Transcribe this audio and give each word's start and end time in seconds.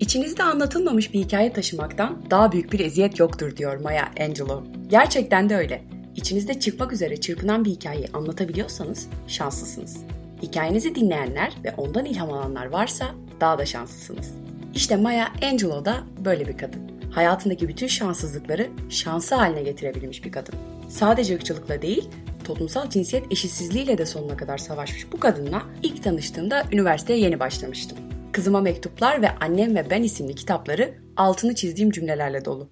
İçinizde 0.00 0.42
anlatılmamış 0.42 1.14
bir 1.14 1.20
hikaye 1.20 1.52
taşımaktan 1.52 2.22
daha 2.30 2.52
büyük 2.52 2.72
bir 2.72 2.80
eziyet 2.80 3.18
yoktur 3.18 3.56
diyor 3.56 3.80
Maya 3.80 4.10
Angelou. 4.20 4.64
Gerçekten 4.88 5.50
de 5.50 5.56
öyle. 5.56 5.82
İçinizde 6.16 6.60
çıkmak 6.60 6.92
üzere 6.92 7.16
çırpınan 7.16 7.64
bir 7.64 7.70
hikayeyi 7.70 8.08
anlatabiliyorsanız 8.12 9.08
şanslısınız. 9.26 9.96
Hikayenizi 10.42 10.94
dinleyenler 10.94 11.52
ve 11.64 11.74
ondan 11.76 12.04
ilham 12.04 12.32
alanlar 12.32 12.66
varsa 12.66 13.06
daha 13.40 13.58
da 13.58 13.66
şanslısınız. 13.66 14.34
İşte 14.74 14.96
Maya 14.96 15.32
Angelou 15.42 15.84
da 15.84 15.96
böyle 16.24 16.48
bir 16.48 16.58
kadın. 16.58 16.80
Hayatındaki 17.10 17.68
bütün 17.68 17.86
şanssızlıkları 17.86 18.68
şansı 18.90 19.34
haline 19.34 19.62
getirebilmiş 19.62 20.24
bir 20.24 20.32
kadın. 20.32 20.54
Sadece 20.88 21.34
ırkçılıkla 21.34 21.82
değil, 21.82 22.08
toplumsal 22.44 22.90
cinsiyet 22.90 23.32
eşitsizliğiyle 23.32 23.98
de 23.98 24.06
sonuna 24.06 24.36
kadar 24.36 24.58
savaşmış 24.58 25.12
bu 25.12 25.20
kadınla 25.20 25.62
ilk 25.82 26.02
tanıştığımda 26.02 26.64
üniversiteye 26.72 27.18
yeni 27.18 27.40
başlamıştım. 27.40 27.98
Kızıma 28.36 28.60
mektuplar 28.60 29.22
ve 29.22 29.30
Annem 29.40 29.76
ve 29.76 29.90
Ben 29.90 30.02
isimli 30.02 30.34
kitapları 30.34 30.94
altını 31.16 31.54
çizdiğim 31.54 31.90
cümlelerle 31.90 32.44
dolu. 32.44 32.70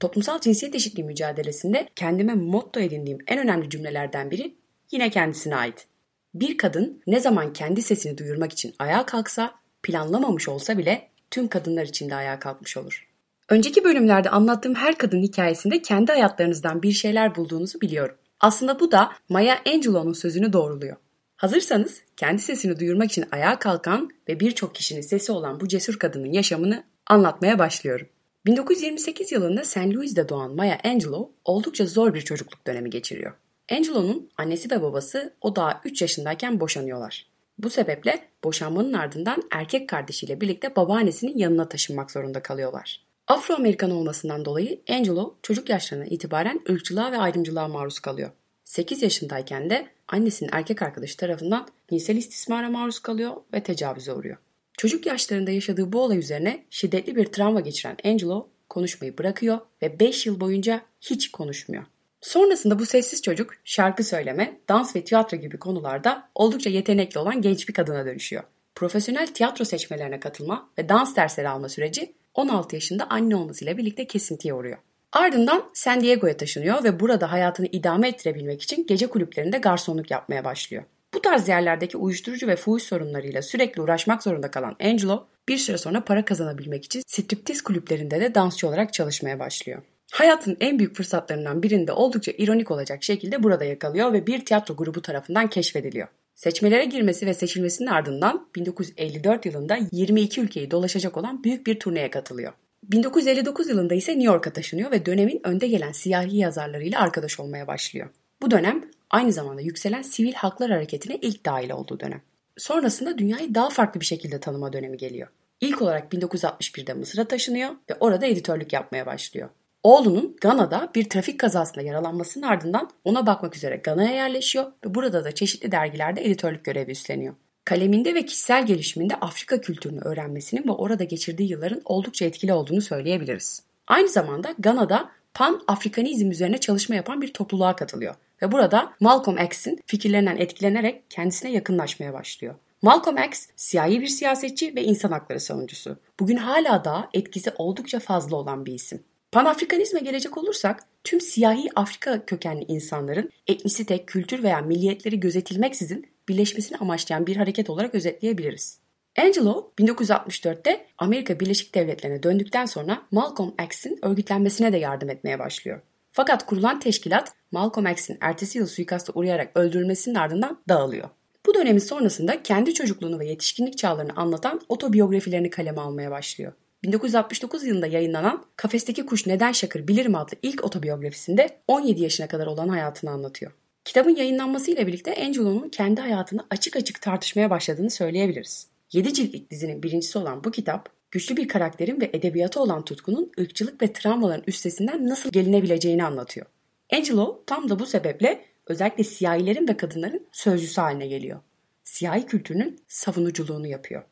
Toplumsal 0.00 0.40
cinsiyet 0.40 0.74
eşitliği 0.74 1.06
mücadelesinde 1.06 1.88
kendime 1.96 2.34
motto 2.34 2.80
edindiğim 2.80 3.18
en 3.26 3.38
önemli 3.38 3.70
cümlelerden 3.70 4.30
biri 4.30 4.54
yine 4.90 5.10
kendisine 5.10 5.56
ait. 5.56 5.86
Bir 6.34 6.58
kadın 6.58 7.02
ne 7.06 7.20
zaman 7.20 7.52
kendi 7.52 7.82
sesini 7.82 8.18
duyurmak 8.18 8.52
için 8.52 8.74
ayağa 8.78 9.06
kalksa, 9.06 9.54
planlamamış 9.82 10.48
olsa 10.48 10.78
bile 10.78 11.08
tüm 11.30 11.48
kadınlar 11.48 11.84
için 11.84 12.10
de 12.10 12.14
ayağa 12.14 12.38
kalkmış 12.38 12.76
olur. 12.76 13.08
Önceki 13.48 13.84
bölümlerde 13.84 14.30
anlattığım 14.30 14.74
her 14.74 14.98
kadın 14.98 15.22
hikayesinde 15.22 15.82
kendi 15.82 16.12
hayatlarınızdan 16.12 16.82
bir 16.82 16.92
şeyler 16.92 17.34
bulduğunuzu 17.34 17.80
biliyorum. 17.80 18.16
Aslında 18.40 18.80
bu 18.80 18.92
da 18.92 19.12
Maya 19.28 19.58
Angelou'nun 19.66 20.12
sözünü 20.12 20.52
doğruluyor. 20.52 20.96
Hazırsanız 21.36 22.02
kendi 22.16 22.42
sesini 22.42 22.80
duyurmak 22.80 23.10
için 23.10 23.24
ayağa 23.32 23.58
kalkan 23.58 24.10
ve 24.28 24.40
birçok 24.40 24.74
kişinin 24.74 25.00
sesi 25.00 25.32
olan 25.32 25.60
bu 25.60 25.68
cesur 25.68 25.98
kadının 25.98 26.32
yaşamını 26.32 26.84
anlatmaya 27.06 27.58
başlıyorum. 27.58 28.06
1928 28.46 29.32
yılında 29.32 29.64
St. 29.64 29.76
Louis'de 29.76 30.28
doğan 30.28 30.54
Maya 30.54 30.78
Angelou 30.84 31.32
oldukça 31.44 31.86
zor 31.86 32.14
bir 32.14 32.20
çocukluk 32.20 32.66
dönemi 32.66 32.90
geçiriyor. 32.90 33.32
Angelou'nun 33.72 34.30
annesi 34.38 34.70
ve 34.70 34.82
babası 34.82 35.34
o 35.40 35.56
daha 35.56 35.80
3 35.84 36.02
yaşındayken 36.02 36.60
boşanıyorlar. 36.60 37.26
Bu 37.58 37.70
sebeple 37.70 38.28
boşanmanın 38.44 38.92
ardından 38.92 39.42
erkek 39.50 39.88
kardeşiyle 39.88 40.40
birlikte 40.40 40.76
babaannesinin 40.76 41.38
yanına 41.38 41.68
taşınmak 41.68 42.10
zorunda 42.10 42.42
kalıyorlar. 42.42 43.06
Afro-Amerikan 43.28 43.90
olmasından 43.90 44.44
dolayı 44.44 44.80
Angelo 44.90 45.34
çocuk 45.42 45.68
yaşlarına 45.68 46.04
itibaren 46.04 46.60
ırkçılığa 46.70 47.12
ve 47.12 47.18
ayrımcılığa 47.18 47.68
maruz 47.68 47.98
kalıyor. 47.98 48.30
8 48.66 49.02
yaşındayken 49.02 49.70
de 49.70 49.86
annesinin 50.08 50.50
erkek 50.52 50.82
arkadaşı 50.82 51.16
tarafından 51.16 51.68
cinsel 51.90 52.16
istismara 52.16 52.70
maruz 52.70 52.98
kalıyor 52.98 53.36
ve 53.52 53.62
tecavüze 53.62 54.12
uğruyor. 54.12 54.36
Çocuk 54.78 55.06
yaşlarında 55.06 55.50
yaşadığı 55.50 55.92
bu 55.92 56.00
olay 56.00 56.18
üzerine 56.18 56.64
şiddetli 56.70 57.16
bir 57.16 57.26
travma 57.26 57.60
geçiren 57.60 57.96
Angelo 58.04 58.48
konuşmayı 58.68 59.18
bırakıyor 59.18 59.58
ve 59.82 60.00
5 60.00 60.26
yıl 60.26 60.40
boyunca 60.40 60.82
hiç 61.00 61.30
konuşmuyor. 61.30 61.84
Sonrasında 62.20 62.78
bu 62.78 62.86
sessiz 62.86 63.22
çocuk 63.22 63.54
şarkı 63.64 64.04
söyleme, 64.04 64.60
dans 64.68 64.96
ve 64.96 65.04
tiyatro 65.04 65.36
gibi 65.36 65.58
konularda 65.58 66.28
oldukça 66.34 66.70
yetenekli 66.70 67.18
olan 67.18 67.42
genç 67.42 67.68
bir 67.68 67.74
kadına 67.74 68.06
dönüşüyor. 68.06 68.42
Profesyonel 68.74 69.26
tiyatro 69.26 69.64
seçmelerine 69.64 70.20
katılma 70.20 70.70
ve 70.78 70.88
dans 70.88 71.16
dersleri 71.16 71.48
alma 71.48 71.68
süreci 71.68 72.12
16 72.34 72.76
yaşında 72.76 73.10
anne 73.10 73.36
olmasıyla 73.36 73.76
birlikte 73.78 74.06
kesintiye 74.06 74.54
uğruyor. 74.54 74.78
Ardından 75.12 75.70
San 75.74 76.00
Diego'ya 76.00 76.36
taşınıyor 76.36 76.84
ve 76.84 77.00
burada 77.00 77.32
hayatını 77.32 77.66
idame 77.66 78.08
ettirebilmek 78.08 78.62
için 78.62 78.86
gece 78.86 79.06
kulüplerinde 79.06 79.58
garsonluk 79.58 80.10
yapmaya 80.10 80.44
başlıyor. 80.44 80.82
Bu 81.14 81.22
tarz 81.22 81.48
yerlerdeki 81.48 81.96
uyuşturucu 81.96 82.46
ve 82.46 82.56
fuhuş 82.56 82.82
sorunlarıyla 82.82 83.42
sürekli 83.42 83.82
uğraşmak 83.82 84.22
zorunda 84.22 84.50
kalan 84.50 84.76
Angelo 84.80 85.26
bir 85.48 85.58
süre 85.58 85.78
sonra 85.78 86.04
para 86.04 86.24
kazanabilmek 86.24 86.84
için 86.84 87.02
striptiz 87.06 87.62
kulüplerinde 87.62 88.20
de 88.20 88.34
dansçı 88.34 88.68
olarak 88.68 88.92
çalışmaya 88.92 89.38
başlıyor. 89.38 89.82
Hayatın 90.12 90.56
en 90.60 90.78
büyük 90.78 90.96
fırsatlarından 90.96 91.62
birinde 91.62 91.92
oldukça 91.92 92.32
ironik 92.38 92.70
olacak 92.70 93.04
şekilde 93.04 93.42
burada 93.42 93.64
yakalıyor 93.64 94.12
ve 94.12 94.26
bir 94.26 94.44
tiyatro 94.44 94.76
grubu 94.76 95.02
tarafından 95.02 95.50
keşfediliyor. 95.50 96.08
Seçmelere 96.34 96.84
girmesi 96.84 97.26
ve 97.26 97.34
seçilmesinin 97.34 97.88
ardından 97.88 98.48
1954 98.56 99.46
yılında 99.46 99.78
22 99.92 100.40
ülkeyi 100.40 100.70
dolaşacak 100.70 101.16
olan 101.16 101.44
büyük 101.44 101.66
bir 101.66 101.80
turneye 101.80 102.10
katılıyor. 102.10 102.52
1959 102.90 103.68
yılında 103.68 103.94
ise 103.94 104.12
New 104.12 104.26
York'a 104.32 104.52
taşınıyor 104.52 104.90
ve 104.90 105.06
dönemin 105.06 105.40
önde 105.44 105.68
gelen 105.68 105.92
siyahi 105.92 106.36
yazarlarıyla 106.36 107.00
arkadaş 107.00 107.40
olmaya 107.40 107.66
başlıyor. 107.66 108.08
Bu 108.42 108.50
dönem 108.50 108.90
aynı 109.10 109.32
zamanda 109.32 109.60
yükselen 109.60 110.02
sivil 110.02 110.34
haklar 110.34 110.70
hareketine 110.70 111.16
ilk 111.16 111.46
dahil 111.46 111.70
olduğu 111.70 112.00
dönem. 112.00 112.22
Sonrasında 112.56 113.18
dünyayı 113.18 113.54
daha 113.54 113.70
farklı 113.70 114.00
bir 114.00 114.06
şekilde 114.06 114.40
tanıma 114.40 114.72
dönemi 114.72 114.96
geliyor. 114.96 115.28
İlk 115.60 115.82
olarak 115.82 116.12
1961'de 116.12 116.94
Mısır'a 116.94 117.24
taşınıyor 117.24 117.70
ve 117.90 117.94
orada 118.00 118.26
editörlük 118.26 118.72
yapmaya 118.72 119.06
başlıyor. 119.06 119.48
Oğlunun 119.82 120.36
Gana'da 120.40 120.90
bir 120.94 121.08
trafik 121.08 121.40
kazasında 121.40 121.82
yaralanmasının 121.82 122.46
ardından 122.46 122.90
ona 123.04 123.26
bakmak 123.26 123.56
üzere 123.56 123.76
Gana'ya 123.76 124.14
yerleşiyor 124.14 124.72
ve 124.84 124.94
burada 124.94 125.24
da 125.24 125.32
çeşitli 125.32 125.72
dergilerde 125.72 126.24
editörlük 126.24 126.64
görevi 126.64 126.90
üstleniyor. 126.90 127.34
Kaleminde 127.66 128.14
ve 128.14 128.26
kişisel 128.26 128.66
gelişiminde 128.66 129.14
Afrika 129.14 129.60
kültürünü 129.60 130.00
öğrenmesinin 130.00 130.68
ve 130.68 130.70
orada 130.70 131.04
geçirdiği 131.04 131.50
yılların 131.50 131.82
oldukça 131.84 132.24
etkili 132.24 132.52
olduğunu 132.52 132.80
söyleyebiliriz. 132.80 133.62
Aynı 133.86 134.08
zamanda 134.08 134.54
Gana'da 134.58 135.10
Pan-Afrikanizm 135.34 136.30
üzerine 136.30 136.58
çalışma 136.58 136.94
yapan 136.94 137.20
bir 137.20 137.32
topluluğa 137.32 137.76
katılıyor 137.76 138.14
ve 138.42 138.52
burada 138.52 138.92
Malcolm 139.00 139.38
X'in 139.38 139.80
fikirlerinden 139.86 140.36
etkilenerek 140.36 141.10
kendisine 141.10 141.52
yakınlaşmaya 141.52 142.12
başlıyor. 142.12 142.54
Malcolm 142.82 143.18
X, 143.18 143.48
siyahi 143.56 144.00
bir 144.00 144.06
siyasetçi 144.06 144.76
ve 144.76 144.82
insan 144.82 145.12
hakları 145.12 145.40
savunucusu. 145.40 145.96
Bugün 146.20 146.36
hala 146.36 146.84
da 146.84 147.08
etkisi 147.14 147.52
oldukça 147.58 148.00
fazla 148.00 148.36
olan 148.36 148.66
bir 148.66 148.72
isim. 148.72 149.02
Panafrikanizme 149.32 150.00
gelecek 150.00 150.38
olursak 150.38 150.82
tüm 151.04 151.20
siyahi 151.20 151.68
Afrika 151.76 152.26
kökenli 152.26 152.64
insanların 152.68 153.30
etnisite, 153.46 154.04
kültür 154.04 154.42
veya 154.42 154.60
milliyetleri 154.60 155.20
gözetilmeksizin 155.20 156.15
birleşmesini 156.28 156.78
amaçlayan 156.78 157.26
bir 157.26 157.36
hareket 157.36 157.70
olarak 157.70 157.94
özetleyebiliriz. 157.94 158.78
Angelo 159.18 159.72
1964'te 159.78 160.86
Amerika 160.98 161.40
Birleşik 161.40 161.74
Devletleri'ne 161.74 162.22
döndükten 162.22 162.66
sonra 162.66 163.02
Malcolm 163.10 163.54
X'in 163.64 163.98
örgütlenmesine 164.02 164.72
de 164.72 164.76
yardım 164.76 165.10
etmeye 165.10 165.38
başlıyor. 165.38 165.80
Fakat 166.12 166.46
kurulan 166.46 166.80
teşkilat 166.80 167.32
Malcolm 167.52 167.86
X'in 167.86 168.18
ertesi 168.20 168.58
yıl 168.58 168.66
suikasta 168.66 169.12
uğrayarak 169.14 169.50
öldürülmesinin 169.54 170.14
ardından 170.14 170.60
dağılıyor. 170.68 171.08
Bu 171.46 171.54
dönemin 171.54 171.78
sonrasında 171.78 172.42
kendi 172.42 172.74
çocukluğunu 172.74 173.18
ve 173.18 173.26
yetişkinlik 173.26 173.78
çağlarını 173.78 174.12
anlatan 174.16 174.60
otobiyografilerini 174.68 175.50
kaleme 175.50 175.80
almaya 175.80 176.10
başlıyor. 176.10 176.52
1969 176.82 177.64
yılında 177.64 177.86
yayınlanan 177.86 178.44
Kafesteki 178.56 179.06
Kuş 179.06 179.26
Neden 179.26 179.52
Şakır 179.52 179.88
Bilirim 179.88 180.14
adlı 180.14 180.36
ilk 180.42 180.64
otobiyografisinde 180.64 181.60
17 181.68 182.02
yaşına 182.02 182.28
kadar 182.28 182.46
olan 182.46 182.68
hayatını 182.68 183.10
anlatıyor. 183.10 183.52
Kitabın 183.86 184.16
yayınlanmasıyla 184.16 184.86
birlikte 184.86 185.16
Angelo'nun 185.24 185.68
kendi 185.68 186.00
hayatını 186.00 186.46
açık 186.50 186.76
açık 186.76 187.02
tartışmaya 187.02 187.50
başladığını 187.50 187.90
söyleyebiliriz. 187.90 188.68
7 188.92 189.14
ciltlik 189.14 189.50
dizinin 189.50 189.82
birincisi 189.82 190.18
olan 190.18 190.44
bu 190.44 190.50
kitap, 190.50 190.88
güçlü 191.10 191.36
bir 191.36 191.48
karakterin 191.48 192.00
ve 192.00 192.10
edebiyata 192.12 192.60
olan 192.60 192.84
tutkunun 192.84 193.32
ırkçılık 193.40 193.82
ve 193.82 193.92
travmaların 193.92 194.44
üstesinden 194.46 195.08
nasıl 195.08 195.30
gelinebileceğini 195.30 196.04
anlatıyor. 196.04 196.46
Angelo 196.92 197.42
tam 197.46 197.68
da 197.68 197.78
bu 197.78 197.86
sebeple 197.86 198.44
özellikle 198.66 199.04
siyahilerin 199.04 199.68
ve 199.68 199.76
kadınların 199.76 200.26
sözcüsü 200.32 200.80
haline 200.80 201.06
geliyor. 201.06 201.40
Siyahi 201.84 202.26
kültürünün 202.26 202.80
savunuculuğunu 202.88 203.66
yapıyor. 203.66 204.02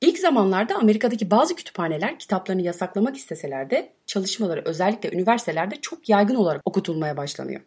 İlk 0.00 0.18
zamanlarda 0.18 0.76
Amerika'daki 0.76 1.30
bazı 1.30 1.56
kütüphaneler 1.56 2.18
kitaplarını 2.18 2.62
yasaklamak 2.62 3.16
isteseler 3.16 3.70
de 3.70 3.92
çalışmaları 4.06 4.62
özellikle 4.64 5.12
üniversitelerde 5.12 5.74
çok 5.80 6.08
yaygın 6.08 6.34
olarak 6.34 6.62
okutulmaya 6.64 7.16
başlanıyor. 7.16 7.60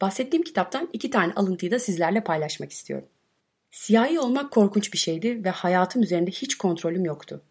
Bahsettiğim 0.00 0.44
kitaptan 0.44 0.88
iki 0.92 1.10
tane 1.10 1.32
alıntıyı 1.34 1.72
da 1.72 1.78
sizlerle 1.78 2.24
paylaşmak 2.24 2.72
istiyorum. 2.72 3.08
Siyahi 3.70 4.20
olmak 4.20 4.50
korkunç 4.50 4.92
bir 4.92 4.98
şeydi 4.98 5.44
ve 5.44 5.50
hayatım 5.50 6.02
üzerinde 6.02 6.30
hiç 6.30 6.54
kontrolüm 6.54 7.04
yoktu. 7.04 7.42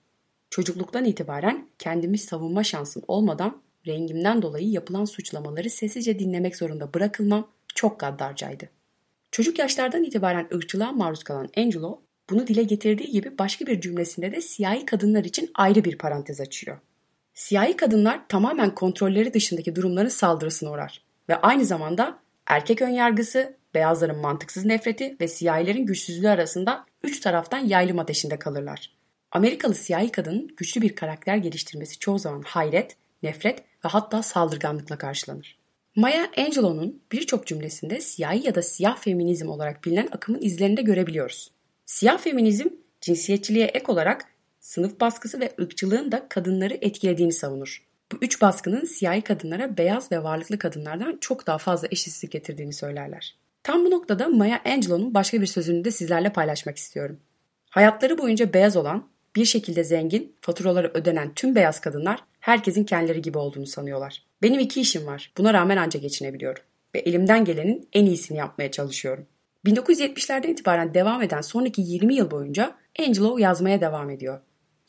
Çocukluktan 0.49 1.05
itibaren 1.05 1.67
kendimi 1.79 2.17
savunma 2.17 2.63
şansım 2.63 3.03
olmadan 3.07 3.61
rengimden 3.87 4.41
dolayı 4.41 4.69
yapılan 4.69 5.05
suçlamaları 5.05 5.69
sessizce 5.69 6.19
dinlemek 6.19 6.55
zorunda 6.55 6.93
bırakılmam 6.93 7.47
çok 7.75 7.99
gaddarcaydı. 7.99 8.69
Çocuk 9.31 9.59
yaşlardan 9.59 10.03
itibaren 10.03 10.47
ırkçılığa 10.53 10.91
maruz 10.91 11.23
kalan 11.23 11.49
Angelo 11.57 12.01
bunu 12.29 12.47
dile 12.47 12.63
getirdiği 12.63 13.11
gibi 13.11 13.37
başka 13.37 13.65
bir 13.65 13.81
cümlesinde 13.81 14.31
de 14.31 14.41
siyahi 14.41 14.85
kadınlar 14.85 15.23
için 15.23 15.51
ayrı 15.55 15.83
bir 15.83 15.97
parantez 15.97 16.41
açıyor. 16.41 16.77
Siyahi 17.33 17.75
kadınlar 17.75 18.27
tamamen 18.29 18.75
kontrolleri 18.75 19.33
dışındaki 19.33 19.75
durumların 19.75 20.09
saldırısına 20.09 20.71
uğrar 20.71 21.05
ve 21.29 21.35
aynı 21.35 21.65
zamanda 21.65 22.19
erkek 22.47 22.81
önyargısı, 22.81 23.57
beyazların 23.73 24.17
mantıksız 24.17 24.65
nefreti 24.65 25.17
ve 25.21 25.27
siyahilerin 25.27 25.85
güçsüzlüğü 25.85 26.29
arasında 26.29 26.85
üç 27.03 27.19
taraftan 27.19 27.59
yaylım 27.59 27.99
ateşinde 27.99 28.39
kalırlar. 28.39 28.91
Amerikalı 29.31 29.75
siyahi 29.75 30.11
kadının 30.11 30.47
güçlü 30.57 30.81
bir 30.81 30.95
karakter 30.95 31.37
geliştirmesi 31.37 31.99
çoğu 31.99 32.19
zaman 32.19 32.41
hayret, 32.41 32.95
nefret 33.23 33.59
ve 33.59 33.89
hatta 33.89 34.23
saldırganlıkla 34.23 34.97
karşılanır. 34.97 35.57
Maya 35.95 36.31
Angelou'nun 36.37 37.01
birçok 37.11 37.47
cümlesinde 37.47 38.01
siyahi 38.01 38.45
ya 38.47 38.55
da 38.55 38.61
siyah 38.61 38.97
feminizm 38.97 39.49
olarak 39.49 39.83
bilinen 39.83 40.09
akımın 40.11 40.41
izlerini 40.41 40.77
de 40.77 40.81
görebiliyoruz. 40.81 41.51
Siyah 41.85 42.17
feminizm 42.17 42.67
cinsiyetçiliğe 43.01 43.65
ek 43.65 43.85
olarak 43.87 44.25
sınıf 44.59 44.99
baskısı 44.99 45.39
ve 45.39 45.51
ırkçılığın 45.61 46.11
da 46.11 46.29
kadınları 46.29 46.73
etkilediğini 46.73 47.33
savunur. 47.33 47.86
Bu 48.11 48.17
üç 48.21 48.41
baskının 48.41 48.85
siyahi 48.85 49.21
kadınlara 49.21 49.77
beyaz 49.77 50.11
ve 50.11 50.23
varlıklı 50.23 50.59
kadınlardan 50.59 51.17
çok 51.21 51.47
daha 51.47 51.57
fazla 51.57 51.87
eşitsizlik 51.91 52.31
getirdiğini 52.31 52.73
söylerler. 52.73 53.35
Tam 53.63 53.85
bu 53.85 53.91
noktada 53.91 54.27
Maya 54.27 54.61
Angelou'nun 54.65 55.13
başka 55.13 55.41
bir 55.41 55.45
sözünü 55.45 55.83
de 55.83 55.91
sizlerle 55.91 56.33
paylaşmak 56.33 56.77
istiyorum. 56.77 57.19
Hayatları 57.69 58.17
boyunca 58.17 58.53
beyaz 58.53 58.77
olan, 58.77 59.09
bir 59.35 59.45
şekilde 59.45 59.83
zengin, 59.83 60.35
faturaları 60.41 60.91
ödenen 60.93 61.33
tüm 61.33 61.55
beyaz 61.55 61.81
kadınlar 61.81 62.23
herkesin 62.39 62.83
kendileri 62.83 63.21
gibi 63.21 63.37
olduğunu 63.37 63.65
sanıyorlar. 63.65 64.23
Benim 64.41 64.59
iki 64.59 64.81
işim 64.81 65.05
var. 65.05 65.31
Buna 65.37 65.53
rağmen 65.53 65.77
anca 65.77 65.99
geçinebiliyorum. 65.99 66.63
Ve 66.95 66.99
elimden 66.99 67.45
gelenin 67.45 67.89
en 67.93 68.05
iyisini 68.05 68.37
yapmaya 68.37 68.71
çalışıyorum. 68.71 69.25
1970'lerden 69.65 70.49
itibaren 70.49 70.93
devam 70.93 71.21
eden 71.21 71.41
sonraki 71.41 71.81
20 71.81 72.15
yıl 72.15 72.31
boyunca 72.31 72.75
Angelo 72.99 73.37
yazmaya 73.37 73.81
devam 73.81 74.09
ediyor. 74.09 74.39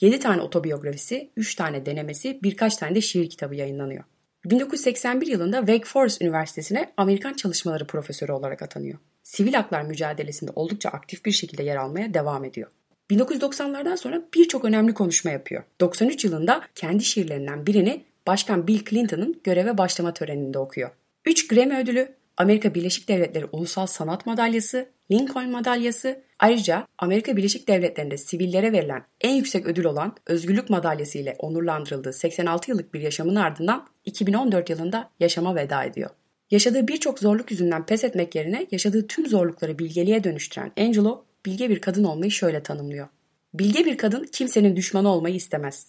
7 0.00 0.18
tane 0.18 0.42
otobiyografisi, 0.42 1.30
3 1.36 1.54
tane 1.54 1.86
denemesi, 1.86 2.38
birkaç 2.42 2.76
tane 2.76 2.94
de 2.94 3.00
şiir 3.00 3.30
kitabı 3.30 3.54
yayınlanıyor. 3.54 4.04
1981 4.44 5.26
yılında 5.26 5.58
Wake 5.58 5.84
Forest 5.84 6.22
Üniversitesi'ne 6.22 6.92
Amerikan 6.96 7.32
Çalışmaları 7.32 7.86
Profesörü 7.86 8.32
olarak 8.32 8.62
atanıyor. 8.62 8.98
Sivil 9.22 9.54
haklar 9.54 9.82
mücadelesinde 9.82 10.50
oldukça 10.54 10.88
aktif 10.88 11.24
bir 11.24 11.32
şekilde 11.32 11.62
yer 11.62 11.76
almaya 11.76 12.14
devam 12.14 12.44
ediyor. 12.44 12.70
1990'lardan 13.10 13.96
sonra 13.96 14.22
birçok 14.34 14.64
önemli 14.64 14.94
konuşma 14.94 15.30
yapıyor. 15.30 15.62
93 15.80 16.24
yılında 16.24 16.62
kendi 16.74 17.04
şiirlerinden 17.04 17.66
birini 17.66 18.04
Başkan 18.26 18.66
Bill 18.66 18.84
Clinton'ın 18.84 19.40
göreve 19.44 19.78
başlama 19.78 20.14
töreninde 20.14 20.58
okuyor. 20.58 20.90
3 21.24 21.48
Grammy 21.48 21.78
ödülü, 21.78 22.08
Amerika 22.36 22.74
Birleşik 22.74 23.08
Devletleri 23.08 23.46
Ulusal 23.52 23.86
Sanat 23.86 24.26
Madalyası, 24.26 24.88
Lincoln 25.10 25.50
Madalyası, 25.50 26.22
ayrıca 26.38 26.86
Amerika 26.98 27.36
Birleşik 27.36 27.68
Devletleri'nde 27.68 28.16
sivillere 28.16 28.72
verilen 28.72 29.04
en 29.20 29.34
yüksek 29.34 29.66
ödül 29.66 29.84
olan 29.84 30.16
Özgürlük 30.26 30.70
Madalyası 30.70 31.18
ile 31.18 31.36
onurlandırıldığı 31.38 32.12
86 32.12 32.70
yıllık 32.70 32.94
bir 32.94 33.00
yaşamın 33.00 33.34
ardından 33.34 33.86
2014 34.04 34.70
yılında 34.70 35.10
yaşama 35.20 35.54
veda 35.54 35.84
ediyor. 35.84 36.10
Yaşadığı 36.50 36.88
birçok 36.88 37.18
zorluk 37.18 37.50
yüzünden 37.50 37.86
pes 37.86 38.04
etmek 38.04 38.34
yerine 38.34 38.66
yaşadığı 38.70 39.06
tüm 39.06 39.26
zorlukları 39.26 39.78
bilgeliğe 39.78 40.24
dönüştüren 40.24 40.72
Angelo, 40.78 41.24
bilge 41.46 41.70
bir 41.70 41.80
kadın 41.80 42.04
olmayı 42.04 42.30
şöyle 42.30 42.62
tanımlıyor. 42.62 43.08
Bilge 43.54 43.84
bir 43.84 43.98
kadın 43.98 44.24
kimsenin 44.24 44.76
düşmanı 44.76 45.08
olmayı 45.08 45.34
istemez. 45.34 45.86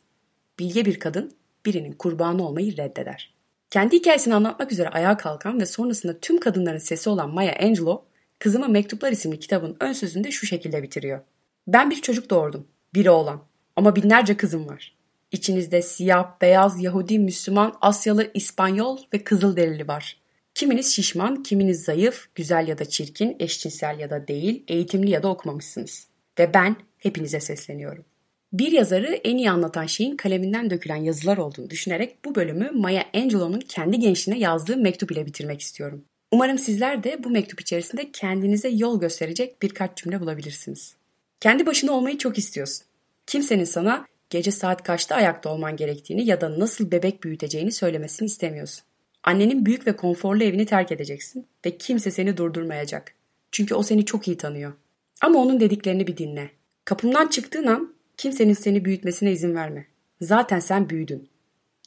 Bilge 0.60 0.86
bir 0.86 1.00
kadın 1.00 1.31
birinin 1.66 1.92
kurbanı 1.92 2.48
olmayı 2.48 2.77
reddeder. 2.77 3.33
Kendi 3.69 3.95
hikayesini 3.95 4.36
anlatmak 4.36 4.71
üzere 4.71 4.89
ayağa 4.89 5.18
kalkan 5.18 5.62
ve 5.62 5.66
sonrasında 5.66 6.19
tüm 6.19 6.39
kadınların 6.39 6.77
sesi 6.77 7.10
olan 7.10 7.30
Maya 7.30 7.56
Angelou, 7.62 8.01
Kızıma 8.40 8.68
Mektuplar 8.68 9.12
isimli 9.12 9.40
kitabın 9.40 9.78
ön 9.80 9.94
sözünde 9.94 10.32
şu 10.32 10.48
şekilde 10.48 10.84
bitiriyor. 10.84 11.20
Ben 11.68 11.90
bir 11.90 12.02
çocuk 12.02 12.30
doğurdum, 12.30 12.68
biri 12.94 13.10
olan 13.10 13.42
ama 13.76 13.96
binlerce 13.96 14.38
kızım 14.38 14.68
var. 14.68 14.98
İçinizde 15.32 15.82
siyah, 15.82 16.42
beyaz, 16.42 16.84
Yahudi, 16.84 17.20
Müslüman, 17.20 17.78
Asyalı, 17.82 18.32
İspanyol 18.34 18.98
ve 19.14 19.24
Kızılderili 19.24 19.88
var. 19.88 20.18
Kiminiz 20.54 20.96
şişman, 20.96 21.44
kiminiz 21.44 21.84
zayıf, 21.84 22.28
güzel 22.36 22.68
ya 22.68 22.78
da 22.78 22.86
çirkin, 22.86 23.36
eşcinsel 23.40 24.00
ya 24.00 24.10
da 24.10 24.28
değil, 24.28 24.64
eğitimli 24.68 25.10
ya 25.10 25.24
da 25.24 25.28
okumamışsınız. 25.28 26.08
Ve 26.40 26.54
ben 26.54 26.76
hepinize 26.98 27.40
sesleniyorum. 27.40 28.06
Bir 28.54 28.72
yazarı 28.72 29.14
en 29.14 29.38
iyi 29.38 29.52
anlatan 29.52 29.86
şeyin 29.86 30.18
kaleminden 30.18 30.70
dökülen 30.70 30.96
yazılar 31.04 31.38
olduğunu 31.38 31.70
düşünerek 31.70 32.26
bu 32.26 32.36
bölümü 32.36 32.72
Maya 32.72 33.06
Angelou'nun 33.14 33.60
kendi 33.60 34.00
gençliğine 34.00 34.42
yazdığı 34.42 34.78
mektup 34.78 35.12
ile 35.12 35.26
bitirmek 35.26 35.62
istiyorum. 35.62 36.06
Umarım 36.31 36.58
sizler 36.58 37.04
de 37.04 37.24
bu 37.24 37.30
mektup 37.30 37.62
içerisinde 37.62 38.12
kendinize 38.12 38.70
yol 38.70 39.00
gösterecek 39.00 39.62
birkaç 39.62 39.98
cümle 39.98 40.20
bulabilirsiniz. 40.20 40.96
Kendi 41.40 41.66
başına 41.66 41.92
olmayı 41.92 42.18
çok 42.18 42.38
istiyorsun. 42.38 42.86
Kimsenin 43.28 43.64
sana 43.64 44.06
gece 44.30 44.52
saat 44.52 44.84
kaçta 44.84 45.16
ayakta 45.16 45.50
olman 45.50 45.76
gerektiğini 45.76 46.26
ya 46.26 46.42
da 46.42 46.60
nasıl 46.60 46.92
bebek 46.92 47.24
büyüteceğini 47.24 47.72
söylemesini 47.72 48.26
istemiyorsun. 48.26 48.84
Annenin 49.24 49.66
büyük 49.66 49.88
ve 49.88 49.96
konforlu 49.96 50.44
evini 50.44 50.66
terk 50.66 50.92
edeceksin 50.92 51.48
ve 51.66 51.78
kimse 51.78 52.12
seni 52.12 52.38
durdurmayacak. 52.38 53.14
Çünkü 53.52 53.76
o 53.76 53.84
seni 53.84 54.06
çok 54.06 54.28
iyi 54.28 54.38
tanıyor. 54.38 54.74
Ama 55.22 55.40
onun 55.40 55.60
dediklerini 55.60 56.08
bir 56.08 56.18
dinle. 56.18 56.50
Kapımdan 56.86 57.28
çıktığın 57.28 57.68
an 57.68 57.94
kimsenin 58.18 58.54
seni 58.54 58.86
büyütmesine 58.86 59.31
izin 59.31 59.56
verme. 59.56 59.88
Zaten 60.22 60.60
sen 60.60 60.90
büyüdün. 60.90 61.30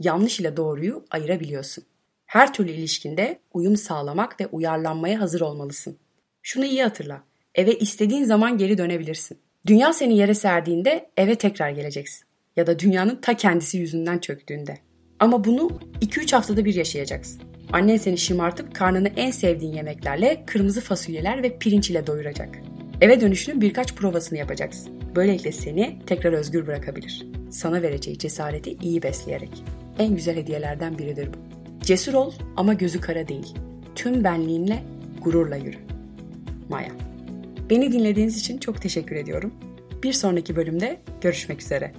Yanlış 0.01 0.41
ile 0.41 0.57
doğruyu 0.57 1.05
ayırabiliyorsun. 1.11 1.85
Her 2.33 2.53
türlü 2.53 2.71
ilişkinde 2.71 3.39
uyum 3.53 3.77
sağlamak 3.77 4.41
ve 4.41 4.47
uyarlanmaya 4.47 5.21
hazır 5.21 5.41
olmalısın. 5.41 5.99
Şunu 6.43 6.65
iyi 6.65 6.83
hatırla. 6.83 7.23
Eve 7.55 7.79
istediğin 7.79 8.25
zaman 8.25 8.59
geri 8.59 8.79
dönebilirsin. 8.79 9.39
Dünya 9.67 9.93
seni 9.93 10.17
yere 10.17 10.35
serdiğinde 10.35 11.11
eve 11.17 11.35
tekrar 11.35 11.71
geleceksin. 11.71 12.27
Ya 12.57 12.67
da 12.67 12.79
dünyanın 12.79 13.17
ta 13.17 13.37
kendisi 13.37 13.79
yüzünden 13.79 14.19
çöktüğünde. 14.19 14.79
Ama 15.19 15.45
bunu 15.45 15.81
2-3 16.01 16.33
haftada 16.37 16.65
bir 16.65 16.75
yaşayacaksın. 16.75 17.43
Annen 17.73 17.97
seni 17.97 18.19
şımartıp 18.19 18.75
karnını 18.75 19.09
en 19.09 19.31
sevdiğin 19.31 19.73
yemeklerle, 19.73 20.45
kırmızı 20.47 20.81
fasulyeler 20.81 21.43
ve 21.43 21.59
pirinç 21.59 21.91
ile 21.91 22.07
doyuracak. 22.07 22.59
Eve 23.01 23.21
dönüşünün 23.21 23.61
birkaç 23.61 23.95
provasını 23.95 24.39
yapacaksın. 24.39 24.93
Böylelikle 25.17 25.53
seni 25.53 25.99
tekrar 26.07 26.33
özgür 26.33 26.67
bırakabilir. 26.67 27.27
Sana 27.51 27.83
vereceği 27.83 28.19
cesareti 28.19 28.77
iyi 28.83 29.03
besleyerek. 29.03 29.65
En 29.99 30.15
güzel 30.15 30.37
hediyelerden 30.37 30.99
biridir 30.99 31.29
bu. 31.35 31.62
Cesur 31.83 32.15
ol 32.15 32.33
ama 32.57 32.75
gözü 32.75 33.01
kara 33.01 33.29
değil. 33.29 33.55
Tüm 33.95 34.25
benliğinle 34.25 34.83
gururla 35.23 35.57
yürü. 35.57 35.77
Maya. 36.69 36.93
Beni 37.71 37.93
dinlediğiniz 37.93 38.39
için 38.39 38.59
çok 38.59 38.83
teşekkür 38.83 39.17
ediyorum. 39.17 39.55
Bir 40.03 40.13
sonraki 40.13 40.57
bölümde 40.57 41.01
görüşmek 41.21 41.63
üzere. 41.63 41.93